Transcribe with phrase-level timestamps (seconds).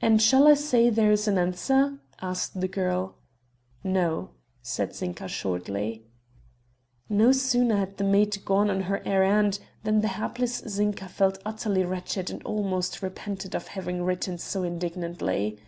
[0.00, 3.16] "And shall I say there is an answer?" asked the girl.
[3.82, 4.30] "No,"
[4.62, 6.06] said Zinka shortly.
[7.08, 11.84] No sooner had the maid gone on her errand than the hapless Zinka felt utterly
[11.84, 15.58] wretched and almost repented of having written so indignantly...